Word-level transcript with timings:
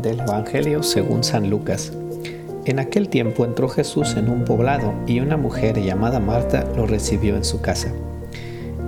del 0.00 0.20
Evangelio 0.20 0.82
según 0.82 1.24
San 1.24 1.50
Lucas. 1.50 1.92
En 2.64 2.78
aquel 2.78 3.08
tiempo 3.08 3.44
entró 3.44 3.68
Jesús 3.68 4.14
en 4.16 4.30
un 4.30 4.44
poblado 4.44 4.94
y 5.06 5.20
una 5.20 5.36
mujer 5.36 5.82
llamada 5.82 6.20
Marta 6.20 6.64
lo 6.76 6.86
recibió 6.86 7.36
en 7.36 7.44
su 7.44 7.60
casa. 7.60 7.92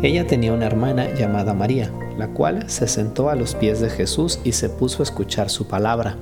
Ella 0.03 0.27
tenía 0.27 0.53
una 0.53 0.67
hermana 0.67 1.13
llamada 1.15 1.55
María, 1.55 1.91
la 2.17 2.29
cual 2.29 2.71
se 2.71 2.87
sentó 2.87 3.31
a 3.31 3.35
los 3.35 3.55
pies 3.55 3.81
de 3.81 3.91
Jesús 3.91 4.39
y 4.45 4.53
se 4.53 4.69
puso 4.69 5.03
a 5.03 5.05
escuchar 5.05 5.51
su 5.51 5.67
palabra. 5.67 6.17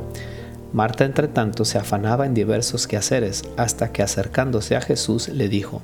Marta, 0.73 1.05
entre 1.05 1.29
tanto, 1.29 1.67
se 1.67 1.79
afanaba 1.79 2.25
en 2.25 2.33
diversos 2.33 2.87
quehaceres, 2.87 3.45
hasta 3.59 3.93
que 3.93 4.03
acercándose 4.03 4.75
a 4.75 4.81
Jesús 4.81 5.29
le 5.29 5.49
dijo, 5.49 5.83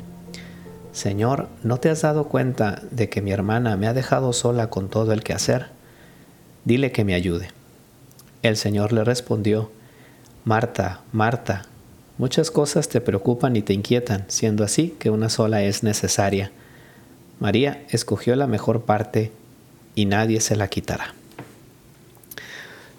Señor, 0.92 1.48
¿no 1.62 1.78
te 1.78 1.90
has 1.90 2.00
dado 2.00 2.28
cuenta 2.28 2.82
de 2.90 3.10
que 3.10 3.20
mi 3.20 3.30
hermana 3.30 3.76
me 3.76 3.86
ha 3.86 3.92
dejado 3.92 4.32
sola 4.32 4.70
con 4.70 4.88
todo 4.88 5.12
el 5.12 5.22
quehacer? 5.22 5.66
Dile 6.64 6.92
que 6.92 7.04
me 7.04 7.14
ayude. 7.14 7.57
El 8.42 8.56
Señor 8.56 8.92
le 8.92 9.02
respondió, 9.02 9.70
Marta, 10.44 11.00
Marta, 11.12 11.64
muchas 12.18 12.50
cosas 12.50 12.88
te 12.88 13.00
preocupan 13.00 13.56
y 13.56 13.62
te 13.62 13.72
inquietan, 13.72 14.24
siendo 14.28 14.62
así 14.62 14.94
que 14.98 15.10
una 15.10 15.28
sola 15.28 15.62
es 15.62 15.82
necesaria. 15.82 16.52
María 17.40 17.84
escogió 17.90 18.36
la 18.36 18.46
mejor 18.46 18.82
parte 18.82 19.32
y 19.94 20.06
nadie 20.06 20.40
se 20.40 20.54
la 20.54 20.68
quitará. 20.68 21.14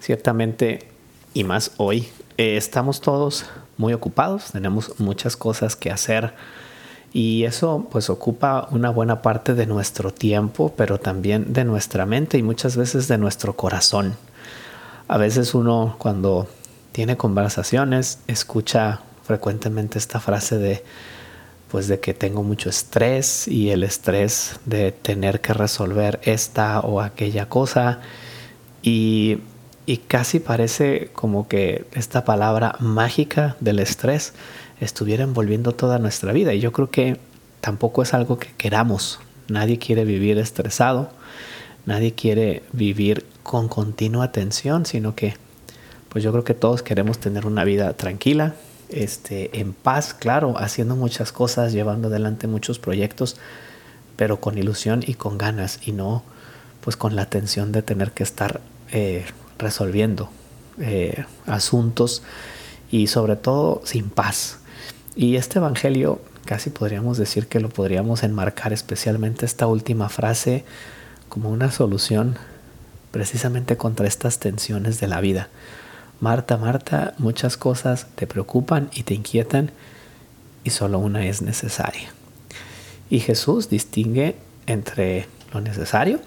Ciertamente, 0.00 0.88
y 1.32 1.44
más 1.44 1.72
hoy, 1.78 2.08
eh, 2.36 2.56
estamos 2.56 3.00
todos 3.00 3.46
muy 3.78 3.94
ocupados, 3.94 4.52
tenemos 4.52 4.98
muchas 4.98 5.36
cosas 5.36 5.74
que 5.74 5.90
hacer 5.90 6.34
y 7.12 7.44
eso 7.44 7.88
pues 7.90 8.10
ocupa 8.10 8.68
una 8.70 8.90
buena 8.90 9.22
parte 9.22 9.54
de 9.54 9.66
nuestro 9.66 10.12
tiempo, 10.12 10.72
pero 10.76 11.00
también 11.00 11.52
de 11.52 11.64
nuestra 11.64 12.04
mente 12.04 12.36
y 12.36 12.42
muchas 12.42 12.76
veces 12.76 13.08
de 13.08 13.18
nuestro 13.18 13.56
corazón. 13.56 14.16
A 15.10 15.18
veces 15.18 15.54
uno 15.54 15.96
cuando 15.98 16.46
tiene 16.92 17.16
conversaciones 17.16 18.20
escucha 18.28 19.00
frecuentemente 19.24 19.98
esta 19.98 20.20
frase 20.20 20.56
de 20.56 20.84
pues 21.68 21.88
de 21.88 21.98
que 21.98 22.14
tengo 22.14 22.44
mucho 22.44 22.70
estrés 22.70 23.48
y 23.48 23.70
el 23.70 23.82
estrés 23.82 24.60
de 24.66 24.92
tener 24.92 25.40
que 25.40 25.52
resolver 25.52 26.20
esta 26.22 26.78
o 26.78 27.00
aquella 27.00 27.48
cosa 27.48 27.98
y, 28.84 29.38
y 29.84 29.96
casi 29.96 30.38
parece 30.38 31.10
como 31.12 31.48
que 31.48 31.86
esta 31.92 32.24
palabra 32.24 32.76
mágica 32.78 33.56
del 33.58 33.80
estrés 33.80 34.32
estuviera 34.80 35.24
envolviendo 35.24 35.72
toda 35.72 35.98
nuestra 35.98 36.32
vida. 36.32 36.54
Y 36.54 36.60
yo 36.60 36.70
creo 36.70 36.88
que 36.88 37.18
tampoco 37.60 38.04
es 38.04 38.14
algo 38.14 38.38
que 38.38 38.52
queramos. 38.56 39.18
Nadie 39.48 39.80
quiere 39.80 40.04
vivir 40.04 40.38
estresado, 40.38 41.10
nadie 41.84 42.14
quiere 42.14 42.62
vivir 42.72 43.26
con 43.42 43.68
continua 43.68 44.32
tensión, 44.32 44.86
sino 44.86 45.14
que 45.14 45.34
pues 46.08 46.24
yo 46.24 46.32
creo 46.32 46.44
que 46.44 46.54
todos 46.54 46.82
queremos 46.82 47.18
tener 47.18 47.46
una 47.46 47.64
vida 47.64 47.92
tranquila, 47.94 48.54
este, 48.88 49.60
en 49.60 49.72
paz, 49.72 50.14
claro, 50.14 50.54
haciendo 50.58 50.96
muchas 50.96 51.30
cosas, 51.30 51.72
llevando 51.72 52.08
adelante 52.08 52.48
muchos 52.48 52.78
proyectos, 52.78 53.36
pero 54.16 54.40
con 54.40 54.58
ilusión 54.58 55.04
y 55.06 55.14
con 55.14 55.38
ganas 55.38 55.80
y 55.86 55.92
no 55.92 56.24
pues 56.80 56.96
con 56.96 57.14
la 57.14 57.26
tensión 57.26 57.72
de 57.72 57.82
tener 57.82 58.12
que 58.12 58.22
estar 58.22 58.60
eh, 58.90 59.26
resolviendo 59.58 60.30
eh, 60.78 61.24
asuntos 61.46 62.22
y 62.90 63.06
sobre 63.06 63.36
todo 63.36 63.82
sin 63.84 64.10
paz. 64.10 64.58
Y 65.14 65.36
este 65.36 65.58
Evangelio 65.58 66.20
casi 66.44 66.70
podríamos 66.70 67.18
decir 67.18 67.46
que 67.46 67.60
lo 67.60 67.68
podríamos 67.68 68.22
enmarcar 68.22 68.72
especialmente 68.72 69.46
esta 69.46 69.66
última 69.66 70.08
frase 70.08 70.64
como 71.28 71.50
una 71.50 71.70
solución 71.70 72.38
precisamente 73.10 73.76
contra 73.76 74.06
estas 74.06 74.38
tensiones 74.38 75.00
de 75.00 75.08
la 75.08 75.20
vida. 75.20 75.48
Marta, 76.20 76.56
Marta, 76.56 77.14
muchas 77.18 77.56
cosas 77.56 78.06
te 78.14 78.26
preocupan 78.26 78.90
y 78.92 79.04
te 79.04 79.14
inquietan 79.14 79.70
y 80.64 80.70
solo 80.70 80.98
una 80.98 81.26
es 81.26 81.42
necesaria. 81.42 82.12
Y 83.08 83.20
Jesús 83.20 83.68
distingue 83.70 84.36
entre 84.66 85.26
lo 85.52 85.60
necesario, 85.60 86.20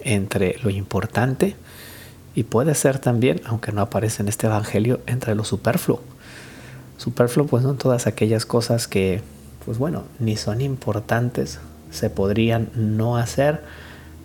entre 0.00 0.58
lo 0.62 0.70
importante 0.70 1.56
y 2.34 2.44
puede 2.44 2.74
ser 2.74 2.98
también, 2.98 3.40
aunque 3.44 3.72
no 3.72 3.80
aparece 3.80 4.22
en 4.22 4.28
este 4.28 4.46
Evangelio, 4.46 5.00
entre 5.06 5.34
lo 5.34 5.44
superfluo 5.44 6.02
Superfluo 6.98 7.46
pues 7.46 7.62
son 7.62 7.76
todas 7.76 8.06
aquellas 8.06 8.46
cosas 8.46 8.88
que 8.88 9.20
pues 9.64 9.78
bueno, 9.78 10.04
ni 10.20 10.36
son 10.36 10.60
importantes, 10.60 11.58
se 11.90 12.08
podrían 12.08 12.70
no 12.74 13.16
hacer, 13.16 13.62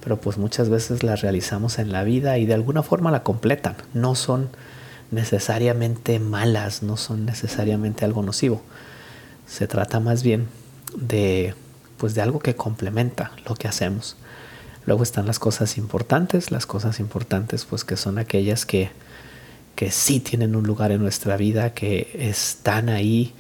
pero 0.03 0.19
pues 0.19 0.37
muchas 0.37 0.69
veces 0.69 1.03
las 1.03 1.21
realizamos 1.21 1.79
en 1.79 1.91
la 1.91 2.03
vida 2.03 2.37
y 2.37 2.45
de 2.45 2.53
alguna 2.53 2.83
forma 2.83 3.11
la 3.11 3.23
completan. 3.23 3.75
No 3.93 4.15
son 4.15 4.49
necesariamente 5.11 6.19
malas, 6.19 6.83
no 6.83 6.97
son 6.97 7.25
necesariamente 7.25 8.05
algo 8.05 8.23
nocivo. 8.23 8.61
Se 9.47 9.67
trata 9.67 9.99
más 9.99 10.23
bien 10.23 10.47
de 10.95 11.55
pues 11.97 12.15
de 12.15 12.21
algo 12.21 12.39
que 12.39 12.55
complementa 12.55 13.31
lo 13.47 13.55
que 13.55 13.67
hacemos. 13.67 14.15
Luego 14.85 15.03
están 15.03 15.27
las 15.27 15.37
cosas 15.37 15.77
importantes, 15.77 16.51
las 16.51 16.65
cosas 16.65 16.99
importantes 16.99 17.65
pues 17.65 17.83
que 17.83 17.97
son 17.97 18.17
aquellas 18.17 18.65
que 18.65 18.89
que 19.75 19.91
sí 19.91 20.19
tienen 20.19 20.55
un 20.55 20.67
lugar 20.67 20.91
en 20.91 21.01
nuestra 21.01 21.37
vida, 21.37 21.73
que 21.73 22.11
están 22.13 22.89
ahí 22.89 23.33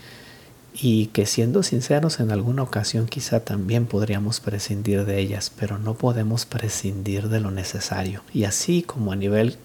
y 0.73 1.07
que 1.07 1.25
siendo 1.25 1.63
sinceros 1.63 2.19
en 2.19 2.31
alguna 2.31 2.63
ocasión 2.63 3.07
quizá 3.07 3.41
también 3.41 3.85
podríamos 3.85 4.39
prescindir 4.39 5.05
de 5.05 5.19
ellas, 5.19 5.51
pero 5.57 5.77
no 5.77 5.95
podemos 5.95 6.45
prescindir 6.45 7.29
de 7.29 7.41
lo 7.41 7.51
necesario. 7.51 8.21
Y 8.33 8.45
así 8.45 8.81
como 8.81 9.11
a 9.11 9.15
nivel 9.15 9.57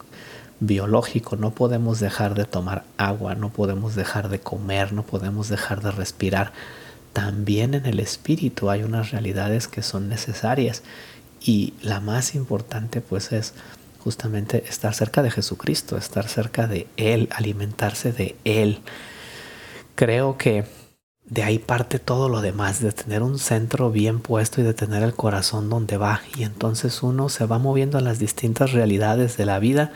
biológico 0.59 1.37
no 1.37 1.53
podemos 1.53 2.01
dejar 2.01 2.35
de 2.35 2.45
tomar 2.45 2.85
agua, 2.97 3.35
no 3.35 3.51
podemos 3.51 3.95
dejar 3.95 4.29
de 4.29 4.41
comer, 4.41 4.93
no 4.93 5.05
podemos 5.05 5.49
dejar 5.49 5.83
de 5.83 5.91
respirar, 5.93 6.53
también 7.13 7.73
en 7.73 7.87
el 7.87 8.01
espíritu 8.01 8.69
hay 8.69 8.83
unas 8.83 9.11
realidades 9.11 9.69
que 9.69 9.83
son 9.83 10.09
necesarias 10.09 10.83
y 11.41 11.73
la 11.81 12.01
más 12.01 12.35
importante 12.35 13.01
pues 13.01 13.33
es 13.33 13.55
justamente 14.01 14.65
estar 14.69 14.95
cerca 14.95 15.23
de 15.23 15.31
Jesucristo, 15.31 15.97
estar 15.97 16.29
cerca 16.29 16.67
de 16.67 16.87
Él, 16.99 17.29
alimentarse 17.33 18.13
de 18.13 18.37
Él. 18.45 18.81
Creo 19.95 20.37
que 20.37 20.67
de 21.29 21.43
ahí 21.43 21.59
parte 21.59 21.99
todo 21.99 22.29
lo 22.29 22.41
demás, 22.41 22.81
de 22.81 22.93
tener 22.93 23.23
un 23.23 23.39
centro 23.39 23.91
bien 23.91 24.21
puesto 24.21 24.61
y 24.61 24.65
de 24.65 24.75
tener 24.75 25.03
el 25.03 25.15
corazón 25.15 25.69
donde 25.69 25.97
va. 25.97 26.21
Y 26.37 26.45
entonces 26.45 27.03
uno 27.03 27.29
se 27.29 27.47
va 27.47 27.59
moviendo 27.59 27.99
a 27.99 28.01
las 28.01 28.19
distintas 28.19 28.73
realidades 28.73 29.37
de 29.37 29.47
la 29.47 29.59
vida, 29.59 29.93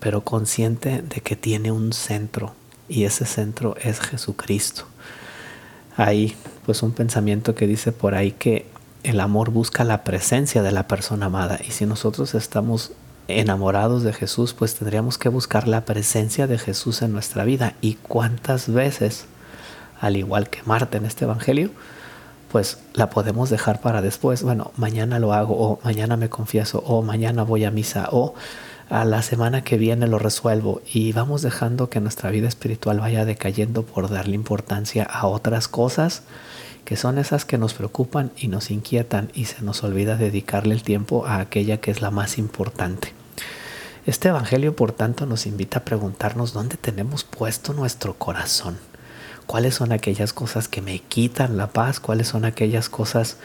pero 0.00 0.22
consciente 0.22 1.02
de 1.02 1.20
que 1.20 1.36
tiene 1.36 1.70
un 1.70 1.92
centro 1.92 2.54
y 2.88 3.04
ese 3.04 3.24
centro 3.24 3.76
es 3.80 4.00
Jesucristo. 4.00 4.84
Hay 5.96 6.36
pues 6.64 6.82
un 6.82 6.92
pensamiento 6.92 7.54
que 7.54 7.66
dice 7.66 7.92
por 7.92 8.14
ahí 8.14 8.32
que 8.32 8.66
el 9.04 9.20
amor 9.20 9.50
busca 9.50 9.84
la 9.84 10.04
presencia 10.04 10.62
de 10.62 10.72
la 10.72 10.88
persona 10.88 11.26
amada 11.26 11.58
y 11.66 11.70
si 11.70 11.86
nosotros 11.86 12.34
estamos 12.34 12.92
enamorados 13.28 14.02
de 14.02 14.12
Jesús, 14.12 14.54
pues 14.54 14.74
tendríamos 14.74 15.18
que 15.18 15.28
buscar 15.28 15.68
la 15.68 15.84
presencia 15.84 16.46
de 16.46 16.58
Jesús 16.58 17.02
en 17.02 17.12
nuestra 17.12 17.44
vida. 17.44 17.74
¿Y 17.80 17.94
cuántas 17.94 18.72
veces, 18.72 19.26
al 20.00 20.16
igual 20.16 20.48
que 20.50 20.62
Marta 20.64 20.98
en 20.98 21.04
este 21.04 21.24
Evangelio, 21.24 21.70
pues 22.50 22.78
la 22.94 23.10
podemos 23.10 23.50
dejar 23.50 23.80
para 23.80 24.02
después? 24.02 24.42
Bueno, 24.42 24.72
mañana 24.76 25.18
lo 25.18 25.32
hago, 25.32 25.54
o 25.56 25.80
mañana 25.84 26.16
me 26.16 26.28
confieso, 26.28 26.82
o 26.86 27.02
mañana 27.02 27.42
voy 27.42 27.64
a 27.64 27.70
misa, 27.70 28.08
o 28.10 28.34
a 28.88 29.04
la 29.04 29.22
semana 29.22 29.62
que 29.62 29.76
viene 29.76 30.06
lo 30.06 30.18
resuelvo. 30.18 30.80
Y 30.86 31.12
vamos 31.12 31.42
dejando 31.42 31.90
que 31.90 32.00
nuestra 32.00 32.30
vida 32.30 32.48
espiritual 32.48 33.00
vaya 33.00 33.24
decayendo 33.24 33.84
por 33.84 34.08
darle 34.08 34.34
importancia 34.34 35.04
a 35.04 35.26
otras 35.26 35.68
cosas 35.68 36.22
que 36.88 36.96
son 36.96 37.18
esas 37.18 37.44
que 37.44 37.58
nos 37.58 37.74
preocupan 37.74 38.32
y 38.34 38.48
nos 38.48 38.70
inquietan 38.70 39.30
y 39.34 39.44
se 39.44 39.62
nos 39.62 39.84
olvida 39.84 40.16
dedicarle 40.16 40.72
el 40.72 40.82
tiempo 40.82 41.26
a 41.26 41.38
aquella 41.38 41.82
que 41.82 41.90
es 41.90 42.00
la 42.00 42.10
más 42.10 42.38
importante. 42.38 43.12
Este 44.06 44.30
Evangelio, 44.30 44.74
por 44.74 44.92
tanto, 44.92 45.26
nos 45.26 45.44
invita 45.44 45.80
a 45.80 45.84
preguntarnos 45.84 46.54
dónde 46.54 46.78
tenemos 46.78 47.24
puesto 47.24 47.74
nuestro 47.74 48.14
corazón. 48.14 48.87
¿Cuáles 49.48 49.76
son 49.76 49.92
aquellas 49.92 50.34
cosas 50.34 50.68
que 50.68 50.82
me 50.82 50.98
quitan 50.98 51.56
la 51.56 51.68
paz? 51.68 52.00
¿Cuáles 52.00 52.28
son 52.28 52.44
aquellas 52.44 52.90
cosas 52.90 53.38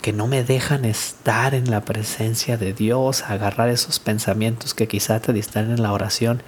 que 0.00 0.14
no 0.14 0.26
me 0.26 0.42
dejan 0.42 0.86
estar 0.86 1.54
en 1.54 1.70
la 1.70 1.82
presencia 1.82 2.56
de 2.56 2.72
Dios, 2.72 3.24
agarrar 3.24 3.68
esos 3.68 3.98
pensamientos 3.98 4.72
que 4.72 4.88
quizá 4.88 5.20
te 5.20 5.34
distraen 5.34 5.70
en 5.70 5.82
la 5.82 5.92
oración 5.92 6.42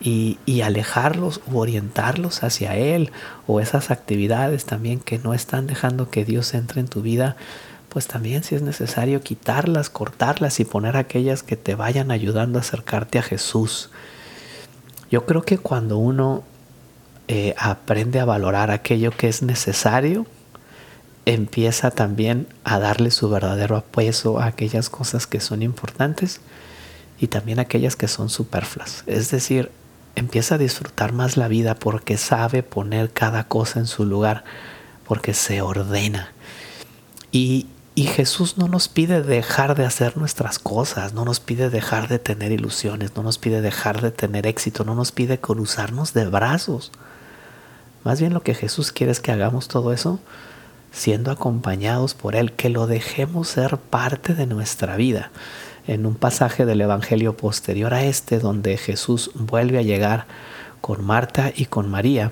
y, 0.00 0.38
y, 0.46 0.62
alejarlos 0.62 1.42
u 1.46 1.58
orientarlos 1.58 2.42
hacia 2.42 2.74
Él 2.76 3.12
o 3.46 3.60
esas 3.60 3.90
actividades 3.90 4.64
también 4.64 4.98
que 4.98 5.18
no 5.18 5.34
están 5.34 5.66
dejando 5.66 6.08
que 6.08 6.24
Dios 6.24 6.54
entre 6.54 6.80
en 6.80 6.88
tu 6.88 7.02
vida 7.02 7.36
pues 7.90 8.06
también 8.06 8.44
si 8.44 8.54
es 8.54 8.62
necesario 8.62 9.20
quitarlas, 9.20 9.90
cortarlas 9.90 10.58
y 10.58 10.64
poner 10.64 10.96
aquellas 10.96 11.42
que 11.42 11.56
te 11.56 11.74
vayan 11.74 12.10
ayudando 12.10 12.58
a 12.58 12.62
acercarte 12.62 13.18
a 13.18 13.22
Jesús. 13.22 13.90
Yo 15.10 15.26
creo 15.26 15.42
que 15.42 15.58
cuando 15.58 15.98
uno 15.98 16.44
eh, 17.28 17.54
aprende 17.58 18.20
a 18.20 18.24
valorar 18.24 18.70
aquello 18.70 19.10
que 19.10 19.28
es 19.28 19.42
necesario, 19.42 20.26
empieza 21.24 21.90
también 21.90 22.46
a 22.62 22.78
darle 22.78 23.10
su 23.10 23.28
verdadero 23.28 23.76
apoyo 23.76 24.38
a 24.38 24.46
aquellas 24.46 24.88
cosas 24.88 25.26
que 25.26 25.40
son 25.40 25.62
importantes 25.62 26.40
y 27.18 27.26
también 27.26 27.58
aquellas 27.58 27.96
que 27.96 28.08
son 28.08 28.30
superfluas. 28.30 29.02
Es 29.06 29.30
decir, 29.30 29.70
empieza 30.14 30.54
a 30.54 30.58
disfrutar 30.58 31.12
más 31.12 31.36
la 31.36 31.48
vida 31.48 31.74
porque 31.74 32.16
sabe 32.16 32.62
poner 32.62 33.10
cada 33.10 33.44
cosa 33.44 33.80
en 33.80 33.86
su 33.86 34.04
lugar, 34.04 34.44
porque 35.06 35.34
se 35.34 35.62
ordena. 35.62 36.32
Y, 37.32 37.66
y 37.96 38.04
Jesús 38.04 38.56
no 38.56 38.68
nos 38.68 38.88
pide 38.88 39.22
dejar 39.22 39.74
de 39.74 39.84
hacer 39.84 40.16
nuestras 40.16 40.58
cosas, 40.58 41.12
no 41.12 41.24
nos 41.24 41.40
pide 41.40 41.70
dejar 41.70 42.08
de 42.08 42.18
tener 42.18 42.52
ilusiones, 42.52 43.16
no 43.16 43.22
nos 43.22 43.38
pide 43.38 43.60
dejar 43.62 44.00
de 44.00 44.10
tener 44.10 44.46
éxito, 44.46 44.84
no 44.84 44.94
nos 44.94 45.10
pide 45.10 45.40
cruzarnos 45.40 46.12
de 46.12 46.26
brazos. 46.26 46.92
Más 48.06 48.20
bien 48.20 48.32
lo 48.32 48.40
que 48.44 48.54
Jesús 48.54 48.92
quiere 48.92 49.10
es 49.10 49.18
que 49.18 49.32
hagamos 49.32 49.66
todo 49.66 49.92
eso 49.92 50.20
siendo 50.92 51.32
acompañados 51.32 52.14
por 52.14 52.36
Él, 52.36 52.52
que 52.52 52.68
lo 52.68 52.86
dejemos 52.86 53.48
ser 53.48 53.78
parte 53.78 54.32
de 54.32 54.46
nuestra 54.46 54.94
vida. 54.94 55.32
En 55.88 56.06
un 56.06 56.14
pasaje 56.14 56.66
del 56.66 56.80
Evangelio 56.80 57.36
posterior 57.36 57.92
a 57.92 58.04
este, 58.04 58.38
donde 58.38 58.76
Jesús 58.76 59.32
vuelve 59.34 59.78
a 59.78 59.82
llegar 59.82 60.26
con 60.80 61.04
Marta 61.04 61.50
y 61.52 61.64
con 61.64 61.90
María, 61.90 62.30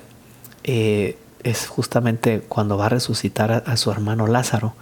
eh, 0.62 1.18
es 1.42 1.66
justamente 1.66 2.42
cuando 2.48 2.78
va 2.78 2.86
a 2.86 2.90
resucitar 2.90 3.64
a 3.66 3.76
su 3.76 3.90
hermano 3.90 4.28
Lázaro 4.28 4.74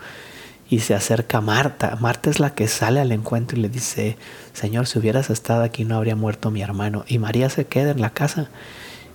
y 0.69 0.81
se 0.81 0.95
acerca 0.95 1.39
a 1.39 1.41
Marta. 1.41 1.97
Marta 2.03 2.29
es 2.29 2.39
la 2.39 2.55
que 2.55 2.69
sale 2.69 3.01
al 3.01 3.13
encuentro 3.13 3.59
y 3.59 3.63
le 3.63 3.71
dice, 3.71 4.19
Señor, 4.53 4.87
si 4.87 4.99
hubieras 4.99 5.31
estado 5.31 5.63
aquí 5.63 5.87
no 5.87 5.97
habría 5.97 6.17
muerto 6.17 6.51
mi 6.51 6.61
hermano. 6.61 7.07
Y 7.09 7.19
María 7.19 7.49
se 7.49 7.65
queda 7.65 7.93
en 7.93 8.03
la 8.03 8.11
casa. 8.11 8.51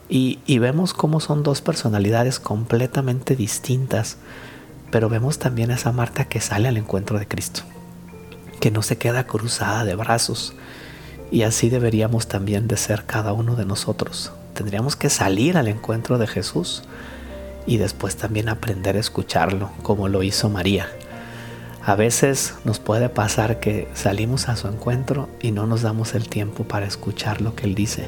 Y, 0.09 0.59
vemos 0.59 0.93
cómo 0.93 1.19
son 1.19 1.43
dos 1.43 1.61
personalidades 1.61 2.39
completamente 2.39 3.35
distintas, 3.35 4.17
pero 4.89 5.09
vemos 5.09 5.37
también 5.37 5.69
a 5.71 5.75
esa 5.75 5.91
Marta 5.91 6.25
que 6.25 6.39
sale 6.39 6.69
al 6.69 6.77
encuentro 6.77 7.19
de 7.19 7.27
Cristo, 7.27 7.61
que 8.61 8.71
no 8.71 8.83
se 8.83 8.97
queda 8.97 9.27
cruzada 9.27 9.83
de 9.83 9.95
brazos. 9.95 10.53
Y 11.29 11.41
así 11.41 11.69
deberíamos 11.69 12.27
también 12.27 12.69
de 12.69 12.77
ser 12.77 13.03
cada 13.05 13.33
uno 13.33 13.55
de 13.55 13.65
nosotros. 13.65 14.31
Tendríamos 14.53 14.95
que 14.95 15.09
salir 15.09 15.57
al 15.57 15.67
encuentro 15.67 16.17
de 16.17 16.27
Jesús 16.27 16.83
y 17.65 17.75
después 17.75 18.15
también 18.15 18.47
aprender 18.47 18.95
a 18.95 19.01
escucharlo, 19.01 19.71
como 19.83 20.07
lo 20.07 20.23
hizo 20.23 20.49
María. 20.49 20.87
A 21.85 21.95
veces 21.95 22.55
nos 22.63 22.79
puede 22.79 23.09
pasar 23.09 23.59
que 23.59 23.89
salimos 23.93 24.47
a 24.47 24.55
su 24.55 24.67
encuentro 24.67 25.29
y 25.41 25.51
no 25.51 25.67
nos 25.67 25.81
damos 25.81 26.15
el 26.15 26.29
tiempo 26.29 26.63
para 26.63 26.85
escuchar 26.85 27.41
lo 27.41 27.55
que 27.55 27.65
Él 27.65 27.75
dice. 27.75 28.07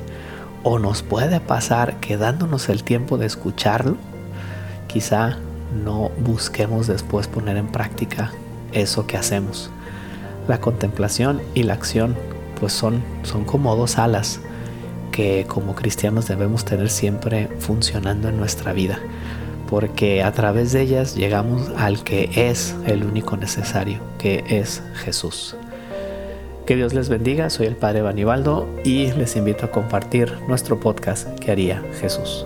O 0.64 0.80
nos 0.80 1.04
puede 1.04 1.40
pasar 1.40 2.00
que 2.00 2.18
dándonos 2.18 2.70
el 2.70 2.84
tiempo 2.84 3.18
de 3.18 3.26
escucharlo, 3.26 3.98
quizá 4.88 5.38
no 5.84 6.12
busquemos 6.20 6.88
después 6.88 7.28
poner 7.28 7.58
en 7.58 7.68
práctica 7.68 8.32
eso 8.72 9.08
que 9.08 9.18
hacemos. 9.18 9.70
La 10.48 10.60
contemplación 10.60 11.42
y 11.54 11.64
la 11.64 11.74
acción 11.74 12.16
pues 12.60 12.74
son, 12.74 13.04
son 13.24 13.46
como 13.46 13.76
dos 13.76 13.98
alas 13.98 14.42
que 15.12 15.46
como 15.48 15.76
cristianos 15.76 16.28
debemos 16.28 16.66
tener 16.66 16.90
siempre 16.90 17.48
funcionando 17.60 18.30
en 18.30 18.38
nuestra 18.38 18.74
vida 18.74 19.00
porque 19.70 20.24
a 20.24 20.32
través 20.32 20.72
de 20.72 20.82
ellas 20.82 21.16
llegamos 21.16 21.70
al 21.78 22.04
que 22.04 22.30
es 22.34 22.76
el 22.88 23.04
único 23.04 23.38
necesario, 23.38 24.00
que 24.18 24.44
es 24.48 24.82
Jesús. 24.96 25.56
Que 26.70 26.76
Dios 26.76 26.94
les 26.94 27.10
bendiga, 27.10 27.50
soy 27.50 27.66
el 27.66 27.76
Padre 27.76 28.04
Banibaldo 28.04 28.70
y 28.84 29.12
les 29.14 29.36
invito 29.36 29.66
a 29.66 29.72
compartir 29.72 30.32
nuestro 30.48 30.80
podcast 30.80 31.28
que 31.40 31.52
haría 31.52 31.82
Jesús. 32.00 32.46